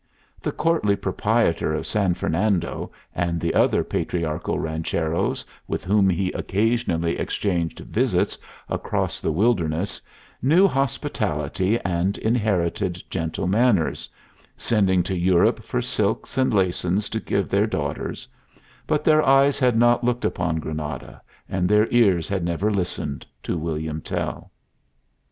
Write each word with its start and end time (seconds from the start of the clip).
The 0.41 0.51
courtly 0.51 0.95
proprietor 0.95 1.75
of 1.75 1.85
San 1.85 2.15
Fernando 2.15 2.91
and 3.13 3.39
the 3.39 3.53
other 3.53 3.83
patriarchal 3.83 4.57
rancheros 4.57 5.45
with 5.67 5.83
whom 5.83 6.09
he 6.09 6.31
occasionally 6.31 7.19
exchanged 7.19 7.81
visits 7.81 8.35
across 8.67 9.19
the 9.19 9.31
wilderness 9.31 10.01
knew 10.41 10.67
hospitality 10.67 11.79
and 11.81 12.17
inherited 12.17 13.03
gentle 13.11 13.45
manners, 13.45 14.09
sending 14.57 15.03
to 15.03 15.15
Europe 15.15 15.61
for 15.63 15.83
silks 15.83 16.35
and 16.35 16.51
laces 16.51 17.07
to 17.09 17.19
give 17.19 17.47
their 17.49 17.67
daughters; 17.67 18.27
but 18.87 19.03
their 19.03 19.21
eyes 19.23 19.59
had 19.59 19.77
not 19.77 20.03
looked 20.03 20.25
upon 20.25 20.55
Granada, 20.57 21.21
and 21.47 21.69
their 21.69 21.87
ears 21.91 22.27
had 22.27 22.43
never 22.43 22.71
listened 22.71 23.23
to 23.43 23.55
William 23.55 24.01
Tell. 24.01 24.51